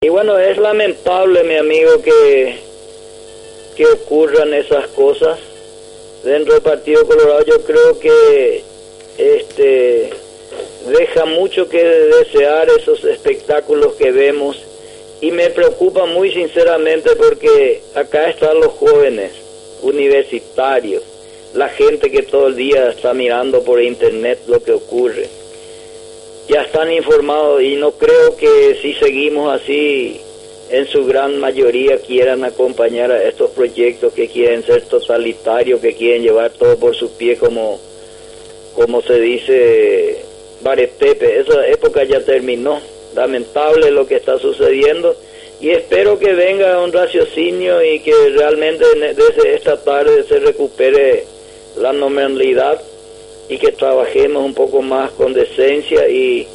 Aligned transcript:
Y 0.00 0.10
bueno, 0.10 0.38
es 0.38 0.56
lamentable, 0.58 1.42
mi 1.42 1.56
amigo, 1.56 2.00
que, 2.00 2.54
que 3.76 3.84
ocurran 3.84 4.54
esas 4.54 4.86
cosas 4.90 5.40
dentro 6.22 6.54
del 6.54 6.62
Partido 6.62 7.04
Colorado. 7.04 7.44
Yo 7.44 7.60
creo 7.64 7.98
que 7.98 8.62
este 9.18 10.10
deja 10.96 11.24
mucho 11.24 11.68
que 11.68 11.82
desear 11.82 12.68
esos 12.78 13.02
espectáculos 13.02 13.94
que 13.94 14.12
vemos 14.12 14.62
y 15.20 15.32
me 15.32 15.50
preocupa 15.50 16.06
muy 16.06 16.32
sinceramente 16.32 17.16
porque 17.16 17.82
acá 17.96 18.30
están 18.30 18.60
los 18.60 18.74
jóvenes 18.74 19.32
universitarios, 19.82 21.02
la 21.54 21.70
gente 21.70 22.12
que 22.12 22.22
todo 22.22 22.46
el 22.46 22.54
día 22.54 22.90
está 22.90 23.14
mirando 23.14 23.64
por 23.64 23.82
internet 23.82 24.38
lo 24.46 24.62
que 24.62 24.70
ocurre 24.70 25.37
ya 26.48 26.62
están 26.62 26.90
informados 26.90 27.62
y 27.62 27.76
no 27.76 27.92
creo 27.92 28.36
que 28.36 28.78
si 28.80 28.94
seguimos 28.94 29.60
así, 29.60 30.20
en 30.70 30.86
su 30.86 31.06
gran 31.06 31.38
mayoría 31.38 31.98
quieran 31.98 32.44
acompañar 32.44 33.10
a 33.10 33.22
estos 33.22 33.50
proyectos 33.50 34.12
que 34.12 34.28
quieren 34.28 34.62
ser 34.62 34.82
totalitarios, 34.82 35.80
que 35.80 35.94
quieren 35.94 36.22
llevar 36.22 36.50
todo 36.50 36.76
por 36.78 36.94
sus 36.94 37.10
pies 37.12 37.38
como, 37.38 37.78
como 38.74 39.00
se 39.02 39.20
dice 39.20 40.18
Baretepe. 40.62 41.40
Esa 41.40 41.66
época 41.66 42.04
ya 42.04 42.20
terminó. 42.20 42.80
Lamentable 43.14 43.90
lo 43.90 44.06
que 44.06 44.16
está 44.16 44.38
sucediendo 44.38 45.16
y 45.60 45.70
espero 45.70 46.18
que 46.18 46.34
venga 46.34 46.80
un 46.82 46.92
raciocinio 46.92 47.82
y 47.82 48.00
que 48.00 48.12
realmente 48.36 48.84
desde 48.94 49.54
esta 49.54 49.82
tarde 49.82 50.22
se 50.24 50.38
recupere 50.38 51.24
la 51.78 51.92
normalidad 51.92 52.80
y 53.48 53.58
que 53.58 53.72
trabajemos 53.72 54.44
un 54.44 54.54
poco 54.54 54.82
más 54.82 55.10
con 55.12 55.32
decencia 55.32 56.08
y 56.08 56.46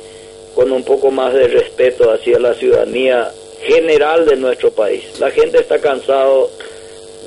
con 0.55 0.71
un 0.71 0.83
poco 0.83 1.11
más 1.11 1.33
de 1.33 1.47
respeto 1.47 2.11
hacia 2.11 2.39
la 2.39 2.53
ciudadanía 2.53 3.31
general 3.61 4.25
de 4.25 4.35
nuestro 4.35 4.71
país. 4.71 5.19
La 5.19 5.31
gente 5.31 5.57
está 5.57 5.79
cansado 5.79 6.49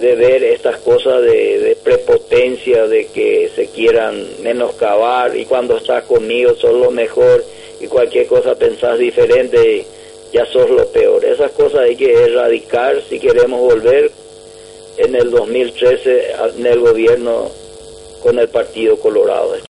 de 0.01 0.15
ver 0.15 0.45
estas 0.45 0.77
cosas 0.79 1.23
de, 1.23 1.77
prepotencia, 1.83 2.87
de 2.87 3.07
que 3.07 3.51
se 3.55 3.69
quieran 3.69 4.25
menoscabar 4.43 5.37
y 5.37 5.47
cuando 5.47 5.79
estás 5.79 6.05
conmigo 6.05 6.55
sos 6.55 6.75
lo 6.75 6.91
mejor 6.91 7.45
y 7.81 7.87
cualquier 7.87 8.27
cosa 8.27 8.55
pensás 8.55 8.99
diferente 8.99 9.85
ya 10.33 10.45
sos 10.47 10.69
lo 10.69 10.87
peor. 10.89 11.25
Esas 11.25 11.51
cosas 11.53 11.81
hay 11.81 11.97
que 11.97 12.13
erradicar 12.13 13.01
si 13.09 13.19
queremos 13.19 13.61
volver 13.61 14.11
en 14.99 15.15
el 15.15 15.31
2013 15.31 16.35
en 16.59 16.67
el 16.67 16.81
gobierno 16.81 17.51
con 18.27 18.41
el 18.41 18.49
Partido 18.49 18.99
Colorado. 18.99 19.57